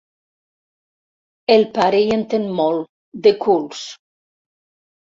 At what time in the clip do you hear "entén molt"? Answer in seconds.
2.17-2.91